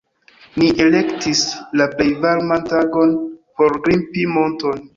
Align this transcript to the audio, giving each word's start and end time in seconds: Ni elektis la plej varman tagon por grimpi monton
Ni 0.61 0.69
elektis 0.85 1.43
la 1.81 1.87
plej 1.93 2.09
varman 2.25 2.67
tagon 2.73 3.15
por 3.61 3.79
grimpi 3.87 4.29
monton 4.35 4.85